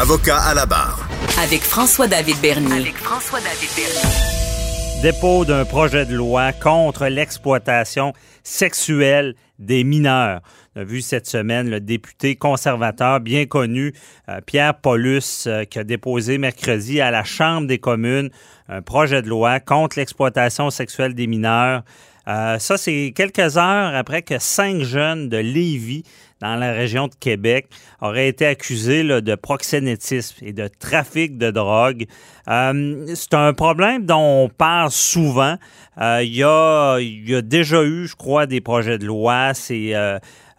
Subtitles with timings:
[0.00, 1.06] Avocat à la barre.
[1.42, 2.72] Avec François-David Bernier.
[2.72, 5.02] Avec François-David Bernier.
[5.02, 10.40] Dépôt d'un projet de loi contre l'exploitation sexuelle des mineurs.
[10.74, 13.92] On a vu cette semaine le député conservateur bien connu,
[14.30, 18.30] euh, Pierre Paulus, euh, qui a déposé mercredi à la Chambre des communes
[18.70, 21.82] un projet de loi contre l'exploitation sexuelle des mineurs.
[22.30, 26.04] Euh, ça, c'est quelques heures après que cinq jeunes de Lévis,
[26.40, 27.66] dans la région de Québec,
[28.00, 32.06] auraient été accusés de proxénétisme et de trafic de drogue.
[32.48, 35.56] Euh, c'est un problème dont on parle souvent.
[36.00, 39.52] Euh, il, y a, y a déjà eu, je crois, des projets de loi.
[39.52, 39.92] C'est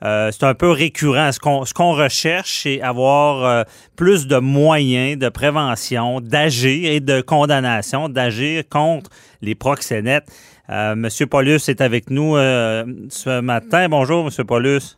[0.01, 1.31] c'est un peu récurrent.
[1.31, 3.65] Ce qu'on, ce qu'on recherche, c'est avoir
[3.95, 9.09] plus de moyens de prévention, d'agir et de condamnation, d'agir contre
[9.41, 10.27] les proxénètes.
[10.71, 13.89] Euh, Monsieur Paulus est avec nous euh, ce matin.
[13.89, 14.97] Bonjour, Monsieur Paulus.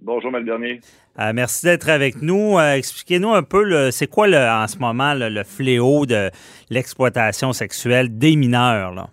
[0.00, 0.44] Bonjour, M.
[0.44, 0.80] Bernier.
[1.18, 2.58] Euh, merci d'être avec nous.
[2.60, 6.30] Expliquez-nous un peu, c'est quoi le, en ce moment le, fléau de
[6.70, 8.94] l'exploitation sexuelle des mineurs?
[8.94, 9.08] Là?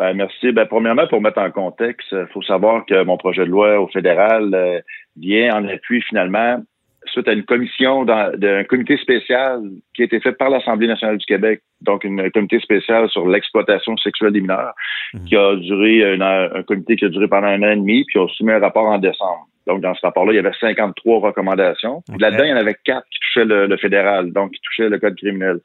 [0.00, 0.50] Ben, merci.
[0.50, 3.86] Ben, premièrement, pour mettre en contexte, il faut savoir que mon projet de loi au
[3.88, 4.82] fédéral
[5.14, 6.62] vient en appui finalement
[7.04, 9.60] suite à une commission d'un comité spécial
[9.94, 13.94] qui a été fait par l'Assemblée nationale du Québec, donc une comité spécial sur l'exploitation
[13.98, 14.72] sexuelle des mineurs,
[15.12, 15.24] mhm.
[15.24, 18.26] qui a duré un comité qui a duré pendant un an et demi, puis a
[18.28, 19.48] soumis un rapport en décembre.
[19.66, 22.02] Donc, dans ce rapport-là, il y avait 53 recommandations.
[22.18, 25.16] Là-dedans, il y en avait quatre qui touchaient le, fédéral, donc qui touchaient le code
[25.16, 25.58] criminel.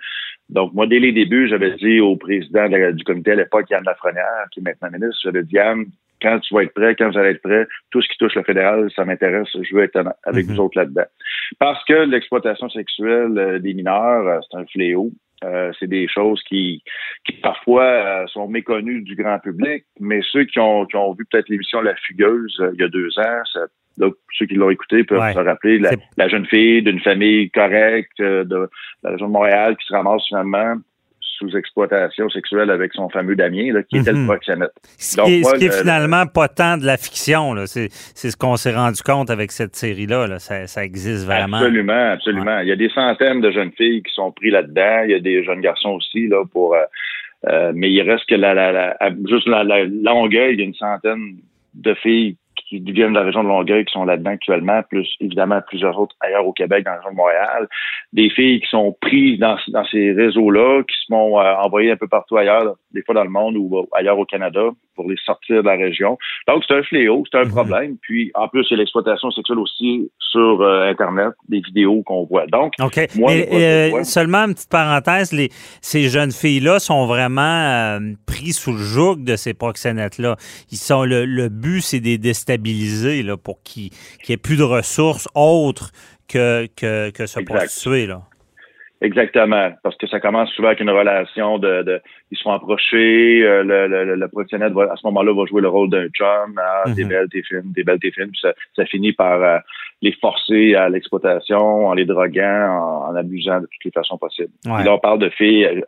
[0.49, 4.45] Donc, moi, dès les débuts, j'avais dit au président du comité à l'époque, Yann Lafrenière,
[4.51, 5.85] qui est maintenant ministre, j'avais dit, Yann,
[6.21, 8.43] quand tu vas être prêt, quand vous allez être prêt, tout ce qui touche le
[8.43, 10.53] fédéral, ça m'intéresse, je veux être avec mhm.
[10.53, 11.05] vous autres là-dedans.
[11.59, 15.11] Parce que l'exploitation sexuelle euh, des mineurs, euh, c'est un fléau.
[15.43, 16.81] Euh, c'est des choses qui,
[17.25, 21.49] qui parfois sont méconnues du grand public, mais ceux qui ont, qui ont vu peut-être
[21.49, 23.43] l'émission La Fugueuse il y a deux ans,
[23.97, 28.19] donc, ceux qui l'ont écouté peuvent se rappeler la, la jeune fille d'une famille correcte
[28.19, 28.69] de
[29.03, 30.75] la région de Montréal qui se ramasse finalement
[31.37, 34.27] sous exploitation sexuelle avec son fameux Damien, là, qui était le mhm.
[34.27, 34.71] proxénète.
[34.97, 39.29] Ce qui est, finalement pas tant de la fiction, c'est ce qu'on s'est rendu compte
[39.29, 40.39] avec cette série-là.
[40.39, 41.57] Ça, existe vraiment.
[41.57, 42.59] Absolument, absolument.
[42.59, 45.03] Il y a des centaines de jeunes filles qui sont prises là-dedans.
[45.05, 46.75] Il y a des jeunes garçons aussi, là, pour.
[46.75, 46.83] Euh,
[47.47, 48.97] euh, mais il reste que la, la, la
[49.29, 51.37] juste la, la Longueuil, il y a une centaine
[51.75, 52.37] de filles
[52.83, 56.15] qui viennent de la région de Longueuil qui sont là-dedans actuellement, plus évidemment plusieurs autres
[56.19, 57.67] ailleurs au Québec, dans la région de Montréal.
[58.13, 59.57] Des filles qui sont prises dans,
[59.91, 63.29] ces réseaux-là, qui se font euh, envoyer un peu partout ailleurs, des fois dans le
[63.29, 66.17] monde ou ailleurs au Canada, pour les sortir de la région.
[66.47, 67.51] Donc, c'est un fléau, c'est un mhm.
[67.51, 67.97] problème.
[68.01, 72.47] Puis, en plus, a l'exploitation sexuelle aussi sur euh, Internet, des vidéos qu'on voit.
[72.47, 72.97] Donc, OK.
[72.97, 75.49] Euh, seulement une petite parenthèse, les,
[75.81, 80.35] ces jeunes filles-là sont vraiment euh, pris sous le joug de ces proxénètes-là.
[80.71, 83.91] Ils sont le, le but, c'est de les déstabiliser là, pour qu'il
[84.27, 85.91] n'y ait plus de ressources autres
[86.27, 88.07] que, que, que se prostituer.
[88.07, 88.21] Là.
[89.01, 92.01] Exactement, parce que ça commence souvent avec une relation de, de
[92.31, 95.67] ils sont approchés, euh, le, le, le professionnel va, à ce moment-là va jouer le
[95.67, 97.09] rôle d'un chum, ah, des mhm.
[97.09, 99.57] belles, des films, des belles, des films, ça, ça finit par euh,
[100.01, 104.51] les forcer à l'exploitation, en les droguant, en, abusant de toutes les façons possibles.
[104.65, 105.81] là, on parle de filles euh,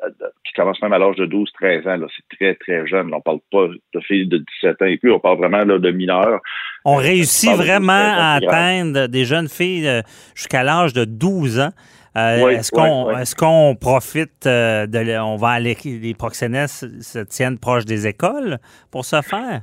[0.46, 3.14] qui commencent même à l'âge de 12, 13 ans, c'est très, très jeune.
[3.14, 5.92] On parle pas de filles de 17 ans et plus, on parle vraiment là, de
[5.92, 6.42] mineurs.
[6.84, 10.04] On réussit vraiment à atteindre des jeunes filles
[10.36, 11.72] jusqu'à l'âge de 12 ans.
[12.18, 17.60] Euh, est-ce qu'on est-ce qu'on profite euh, de on va aller les proxénètes se tiennent
[17.60, 18.58] proches des écoles
[18.92, 19.62] pour ce faire?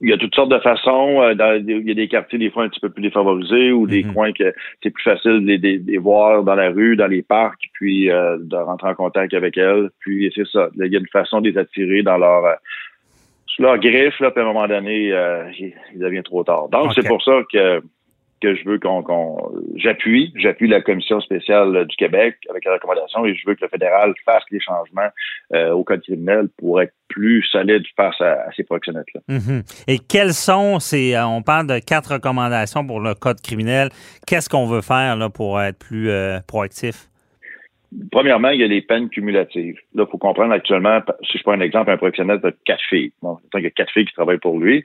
[0.00, 1.22] Il y a toutes sortes de façons.
[1.22, 1.32] Euh,
[1.66, 4.12] il y a des quartiers des fois un petit peu plus défavorisés ou des mhm.
[4.12, 4.52] coins que
[4.82, 8.88] c'est plus facile de les, voir dans la rue, dans les parcs, puis de rentrer
[8.88, 9.88] en contact avec elles.
[10.00, 10.68] Puis c'est ça.
[10.74, 12.58] Il y a une façon de les attirer dans leur
[13.46, 15.14] sous leur griffe, là, puis à un moment donné,
[15.58, 16.68] il, devient trop tard.
[16.68, 17.80] Donc, c'est pour ça que
[18.54, 19.02] je veux qu'on
[19.74, 23.68] j'appuie, j'appuie la commission spéciale du Québec avec la recommandation et je veux que le
[23.68, 25.08] fédéral fasse les changements
[25.54, 29.20] euh, au code criminel pour être plus solide face à, ces proxénètes-là.
[29.28, 29.84] Mm-hmm.
[29.88, 33.90] Et quelles sont ces euh, on parle de quatre recommandations pour le code criminel.
[34.26, 37.08] Qu'est-ce qu'on veut faire là, pour être plus euh, proactif?
[38.10, 39.76] Premièrement, il y a les peines cumulatives.
[39.94, 43.12] Là, il faut comprendre actuellement, si je prends un exemple, un proxénète de quatre filles.
[43.22, 44.84] Bon, il y a quatre filles qui travaillent pour lui,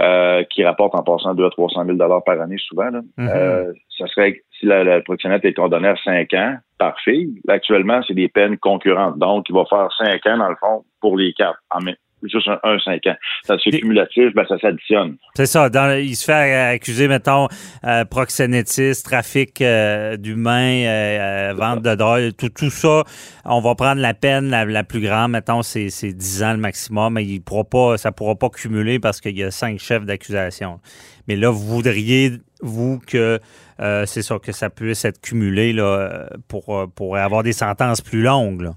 [0.00, 2.90] euh, qui rapportent en passant 200 à 300 000 par année souvent.
[2.90, 3.00] Là.
[3.18, 3.36] Mm-hmm.
[3.36, 8.00] euh, ça serait, si la, la proxénète est condamnée à 5 ans par fille, actuellement,
[8.06, 9.18] c'est des peines concurrentes.
[9.18, 11.58] Donc, il va faire 5 ans, dans le fond, pour les quatre.
[11.70, 11.80] En,
[12.28, 13.16] juste un, un 5 ans.
[13.44, 15.16] Ça se fait cumulatif, ben, ça s'additionne.
[15.34, 15.68] C'est ça.
[15.68, 17.48] Dans, il se fait accuser, mettons,
[17.84, 23.04] euh, proxénétisme, trafic euh, d'humains, euh, vente de drogue, tout, tout ça.
[23.44, 27.24] On va prendre la peine la, plus grande, mettons, c'est 10 ans le maximum, mais
[27.24, 30.80] il pourra pas, ça ne pourra pas cumuler parce qu'il y a cinq chefs d'accusation.
[31.28, 33.38] Mais là, vous voudriez, vous, que
[33.80, 38.22] euh, c'est sûr que ça puisse être cumulé là, pour, pour avoir des sentences plus
[38.22, 38.70] longues.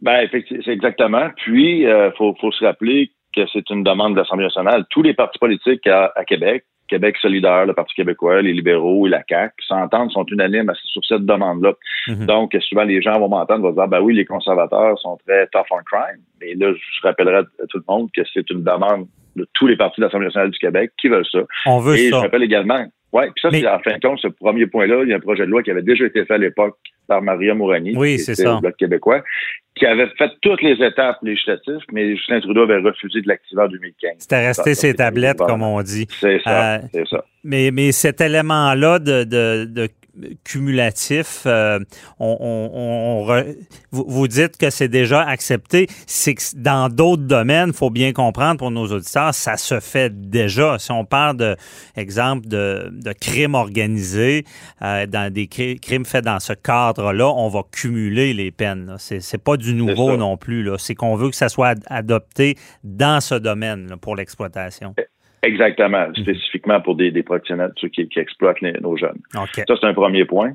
[0.00, 1.28] Ben, c'est exactement.
[1.36, 4.84] Puis, il euh, faut, faut se rappeler que c'est une demande de l'Assemblée nationale.
[4.90, 9.22] Tous les partis politiques à, Québec, Québec solidaire, le Parti québécois, les libéraux et la
[9.28, 11.74] CAQ, s'entendent, sont unanimes sur cette demande-là.
[12.08, 12.26] Mhm.
[12.26, 15.66] Donc, souvent, les gens vont m'entendre, vont dire, ben oui, les conservateurs sont très tough
[15.70, 16.22] on crime.
[16.40, 19.76] Mais là, je rappellerai à tout le monde que c'est une demande de tous les
[19.76, 21.40] partis de l'Assemblée nationale du Québec qui veulent ça.
[21.66, 22.16] On veut et ça.
[22.16, 25.10] je rappelle également, oui, puis ça, c'est en fin de compte, ce premier point-là, il
[25.10, 26.76] y a un projet de loi qui avait déjà été fait à l'époque
[27.06, 28.58] par Maria Mourani, oui, c'est ça.
[28.60, 29.22] Bloc québécois,
[29.76, 33.68] qui avait fait toutes les étapes législatives, mais Justin Trudeau avait refusé de l'activer en
[33.68, 34.12] 2015.
[34.18, 36.06] C'était resté ses tablettes, comme on dit.
[36.10, 37.24] C'est ça, euh, c'est ça.
[37.44, 39.88] Mais, mais cet élément-là de, de, de
[40.44, 41.42] cumulatif.
[41.46, 41.78] Euh,
[42.18, 43.44] on,
[43.90, 45.86] vous, dites que c'est déjà accepté.
[46.06, 50.10] C'est que dans d'autres domaines, il faut bien comprendre pour nos auditeurs, ça se fait
[50.28, 50.78] déjà.
[50.78, 51.56] Si on parle de
[51.96, 54.44] exemple de, de crimes organisés,
[54.82, 58.96] euh, dans des crimes faits dans ce cadre-là, on va cumuler les peines.
[58.98, 60.68] C'est, c'est pas du nouveau non plus.
[60.78, 64.94] C'est qu'on veut que ça soit adopté dans ce domaine pour l'exploitation.
[65.46, 66.16] Exactement, mhm.
[66.16, 69.20] spécifiquement pour des, des proxénètes, ceux qui, exploitent nos jeunes.
[69.32, 70.52] Ça, c'est un premier point.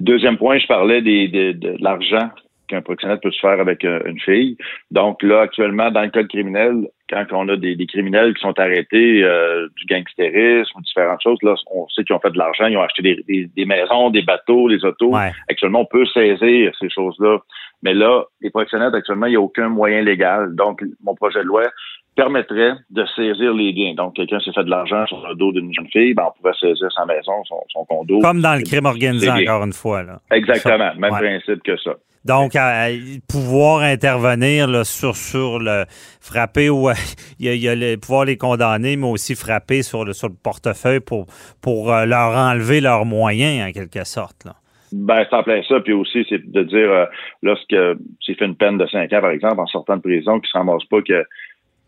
[0.00, 2.30] Deuxième point, je parlais des, de, l'argent
[2.66, 4.56] qu'un proxénète peut se faire avec euh, une fille.
[4.90, 9.22] Donc là, actuellement, dans le code criminel, quand on a des, criminels qui sont arrêtés
[9.22, 12.76] euh, du gangstérisme ou différentes choses, là, on sait qu'ils ont fait de l'argent, ils
[12.76, 15.14] ont acheté des, des, maisons, des bateaux, des autos.
[15.48, 17.38] Actuellement, on peut saisir ces choses-là.
[17.82, 20.54] Mais là, les proxénètes, actuellement, il n'y a aucun moyen légal.
[20.56, 21.64] Donc, mon projet de loi
[22.14, 23.94] permettrait de saisir les biens.
[23.94, 26.54] Donc, quelqu'un s'est fait de l'argent sur le dos d'une jeune fille, ben, on pouvait
[26.60, 28.20] saisir sa maison, son, condo.
[28.20, 30.02] Comme dans le crime organisé, encore une fois.
[30.02, 30.20] Là.
[30.30, 31.92] Exactement, même principe que ça.
[32.24, 32.52] Donc,
[33.28, 35.84] pouvoir intervenir là, sur, sur le
[36.20, 36.88] frapper ou
[37.40, 41.00] il y a, le, pouvoir les condamner, mais aussi frapper sur le, sur le portefeuille
[41.00, 41.26] pour,
[41.60, 44.44] pour euh, leur enlever leurs moyens, en quelque sorte.
[44.44, 44.52] Là.
[44.92, 45.80] Ben, c'est en plein ça.
[45.80, 47.06] Puis aussi, c'est de dire, euh,
[47.42, 47.74] lorsque
[48.20, 50.48] s'il fait une peine de 5 ans, par exemple, en sortant de prison, qu'il ne
[50.48, 51.24] se ramasse pas que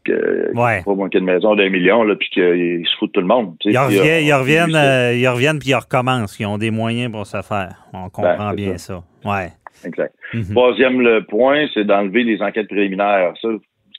[0.04, 0.82] que ouais.
[0.84, 3.56] pas manquer de maison d'un million là puis qu'ils se foutent tout le monde.
[3.64, 6.38] Ils, reviennent, ils, reviennent, euh, ils reviennent puis ils recommencent.
[6.38, 7.86] Ils ont des moyens pour se faire.
[7.92, 9.02] On comprend ben, bien ça.
[9.24, 9.48] Ouais.
[9.84, 10.14] Exact.
[10.32, 10.50] Mhm.
[10.50, 13.34] Troisième le point, c'est d'enlever les enquêtes préliminaires.
[13.40, 13.48] Ça,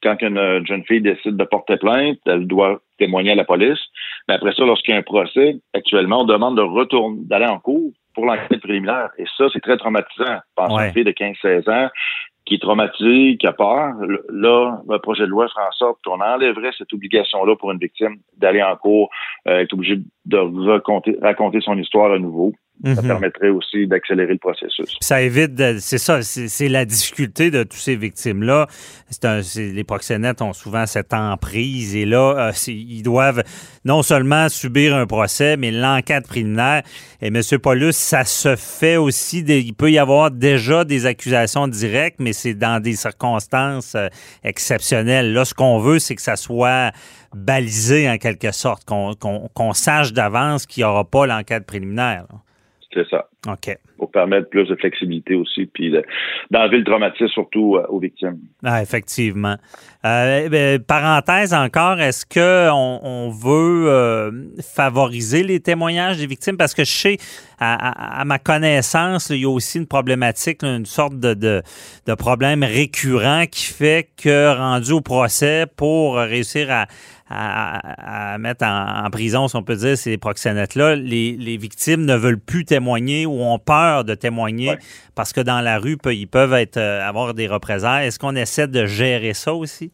[0.03, 3.79] quand une jeune fille décide de porter plainte, elle doit témoigner à la police.
[4.27, 7.59] Mais après ça, lorsqu'il y a un procès, actuellement, on demande de retourner, d'aller en
[7.59, 9.09] cours pour l'enquête préliminaire.
[9.17, 10.39] Et ça, c'est très traumatisant.
[10.55, 11.89] Pense à une fille de 15-16 ans
[12.45, 13.95] qui est traumatisé, qui a peur,
[14.29, 18.17] là, le projet de loi fera en sorte qu'on enlèverait cette obligation-là pour une victime
[18.37, 19.09] d'aller en cours,
[19.47, 20.37] euh, être obligé de
[21.23, 22.53] raconter son histoire à nouveau.
[22.83, 23.07] Ça mhm.
[23.07, 24.97] permettrait aussi d'accélérer le processus.
[24.99, 28.67] Ça évite, c'est ça, c'est la difficulté de tous ces victimes-là.
[29.55, 33.43] Les proxénètes ont souvent cette emprise et là, euh, ils doivent
[33.85, 36.83] non seulement subir un procès, mais l'enquête préliminaire.
[37.21, 37.41] Et M.
[37.61, 42.55] Paulus, ça se fait aussi, il peut y avoir déjà des accusations directes, mais c'est
[42.55, 44.09] dans des circonstances euh,
[44.43, 45.33] exceptionnelles.
[45.33, 46.91] Là, ce qu'on veut, c'est que ça soit
[47.33, 52.25] balisé en quelque sorte, qu'on sache d'avance qu'il n'y aura pas l'enquête préliminaire.
[52.95, 53.27] C'est ça.
[53.45, 53.77] OK.
[53.97, 55.93] Pour permettre plus de flexibilité aussi, puis
[56.49, 58.39] d'enlever le traumatisme surtout euh, aux victimes.
[58.63, 59.57] Ah, effectivement.
[60.05, 64.31] Euh, ben, parenthèse encore, est-ce qu'on on veut euh,
[64.61, 66.55] favoriser les témoignages des victimes?
[66.55, 67.17] Parce que je sais,
[67.59, 71.61] à, ma connaissance, il y a aussi une problématique, une sorte de, de,
[72.05, 76.85] de, problème récurrent qui fait que rendu au procès, pour réussir à,
[77.29, 82.39] à, mettre en, prison, si on peut dire, ces proxénètes-là, les, les, victimes ne veulent
[82.39, 84.75] plus témoigner ou ont peur de témoigner
[85.15, 88.07] parce que dans la rue, ils peuvent être, euh, avoir des représailles.
[88.07, 89.91] Est-ce qu'on essaie de gérer ça aussi?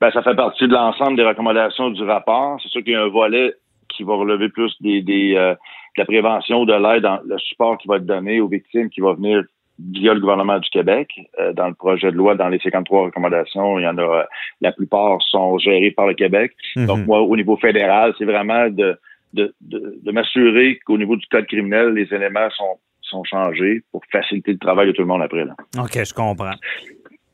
[0.00, 2.58] Ben, ça fait partie de l'ensemble des recommandations du rapport.
[2.62, 3.54] C'est sûr qu'il y a un volet
[3.88, 5.54] qui va relever plus des, des euh,
[5.96, 9.44] la prévention, de l'aide, le support qui va être donné aux victimes, qui va venir
[9.78, 11.10] via le gouvernement du Québec.
[11.40, 14.26] Euh, dans le projet de loi, dans les 53 recommandations, il y en a
[14.60, 16.52] la plupart sont gérées par le Québec.
[16.76, 16.86] Mhm.
[16.86, 18.98] Donc, moi, au niveau fédéral, c'est vraiment de,
[19.32, 24.52] de, de, m'assurer qu'au niveau du code criminel, les éléments sont, sont changés pour faciliter
[24.52, 25.44] le travail de tout le monde après.
[25.44, 25.54] Là.
[25.78, 26.54] OK, je comprends.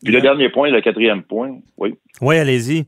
[0.02, 1.94] Puis le dernier point, le quatrième point, oui.
[2.22, 2.86] Oui, allez-y.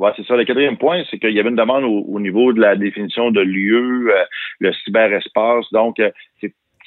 [0.00, 0.34] Oui, c'est ça.
[0.34, 3.42] Le quatrième point, c'est qu'il y avait une demande au, niveau de la définition de
[3.42, 4.24] lieu, euh,
[4.58, 5.66] le cyberespace.
[5.72, 6.10] Donc, euh,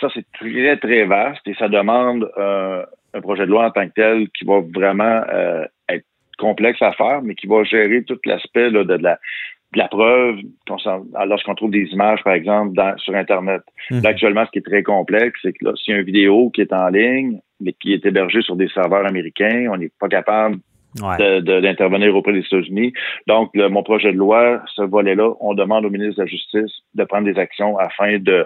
[0.02, 3.88] ça, c'est très, très vaste et ça demande euh, un projet de loi en tant
[3.88, 5.22] que tel qui va vraiment
[5.88, 6.06] être
[6.40, 9.20] complexe à faire, mais qui va gérer tout l'aspect de, la,
[9.74, 10.38] de la preuve
[11.28, 13.62] lorsqu'on trouve des images, par exemple, sur Internet.
[13.92, 16.62] Là, actuellement, ce qui est très complexe, c'est que s'il y a une vidéo qui
[16.62, 20.58] est en ligne, mais qui est hébergée sur des serveurs américains, on n'est pas capable
[20.96, 22.94] d'intervenir auprès des États-Unis.
[23.28, 27.04] Donc, mon projet de loi, ce volet-là, on demande au ministre de la Justice de
[27.04, 28.46] prendre des actions afin de,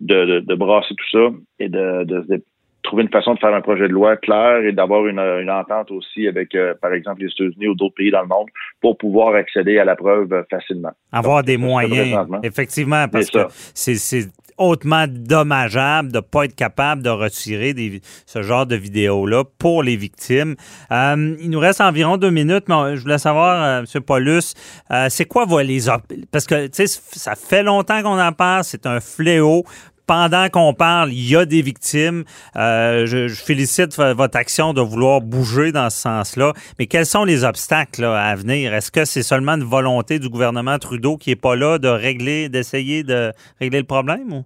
[0.00, 2.42] de, de, brasser tout ça et de, de,
[2.82, 5.90] trouver une façon de faire un projet de loi clair et d'avoir une, une, entente
[5.90, 8.48] aussi avec, euh, par exemple, les États-Unis ou d'autres pays dans le monde
[8.80, 10.92] pour pouvoir accéder à la preuve facilement.
[11.12, 17.10] Avoir des moyens, effectivement, parce que c'est hautement dommageable de ne pas être capable de
[17.10, 20.56] retirer des, ce genre de vidéos-là pour les victimes.
[20.90, 24.02] Euh, il nous reste environ deux minutes, mais je voulais savoir, euh, M.
[24.02, 24.54] Paulus,
[24.90, 25.86] euh, c'est quoi les...
[26.30, 29.64] Parce que, ça fait longtemps qu'on en parle, c'est un fléau
[30.08, 32.24] pendant qu'on parle, il y a des victimes.
[32.56, 36.54] Euh, je, félicite votre action de vouloir bouger dans ce sens-là.
[36.78, 38.74] Mais quels sont les obstacles à venir?
[38.74, 42.48] Est-ce que c'est seulement une volonté du gouvernement Trudeau qui n'est pas là de régler,
[42.48, 44.44] d'essayer de régler le problème?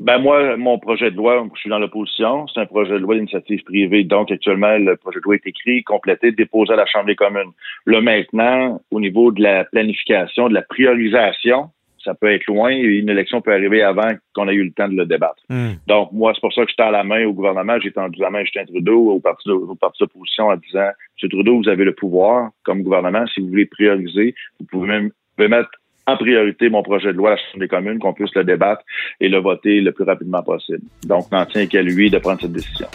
[0.00, 3.16] Ben moi, mon projet de loi, je suis dans l'opposition, c'est un projet de loi
[3.16, 4.04] d'initiative privée.
[4.04, 7.50] Donc, actuellement, le projet de loi est écrit, complété, déposé à la Chambre des communes.
[7.84, 11.70] Là, maintenant, au niveau de la planification, de la priorisation,
[12.04, 14.88] ça peut être loin et une élection peut arriver avant qu'on ait eu le temps
[14.88, 15.42] de le débattre.
[15.48, 15.72] Hmm.
[15.86, 17.78] Donc, moi, c'est pour ça que je tends la main au gouvernement.
[17.80, 20.90] J'ai tendu la main à Justin Trudeau, au parti, au parti d'opposition, en disant,
[21.22, 21.28] M.
[21.30, 23.26] Trudeau, vous avez le pouvoir comme gouvernement.
[23.26, 25.70] Si vous voulez prioriser, vous pouvez même mettre
[26.06, 28.82] en priorité mon projet de loi à la Chambre des communes, qu'on puisse le débattre
[29.20, 30.82] et le voter le plus rapidement possible.
[31.06, 32.88] Donc, n'en tient qu'à lui de prendre cette décision.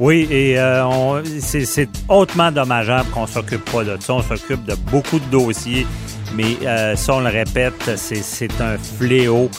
[0.00, 4.14] Oui, et euh, c'est hautement dommageable qu'on s'occupe pas de ça.
[4.14, 5.86] On s'occupe de beaucoup de dossiers
[6.34, 9.50] mais euh, ça, on le répète, c'est un fléau.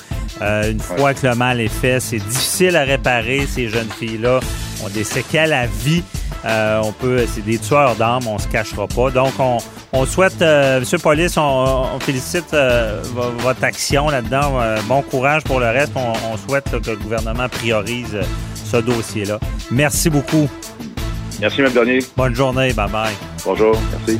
[0.41, 3.45] Euh, une fois que le mal est fait, c'est difficile à réparer.
[3.47, 4.39] Ces jeunes filles-là
[4.83, 6.03] ont des séquelles à vie.
[6.45, 9.11] Euh, on peut, c'est des tueurs d'âmes, on se cachera pas.
[9.11, 9.33] Donc,
[9.91, 12.55] on, souhaite, Monsieur Police, on, félicite
[13.39, 14.59] votre action là-dedans.
[14.87, 15.91] bon courage pour le reste.
[15.95, 18.17] On, souhaite que le gouvernement priorise
[18.69, 19.39] ce dossier-là.
[19.71, 20.49] Merci beaucoup.
[21.39, 21.71] Merci, M.
[21.71, 21.99] Dernier.
[22.15, 22.73] Bonne journée.
[22.73, 23.13] Bye bye.
[23.45, 23.75] Bonjour.
[23.91, 24.19] Merci.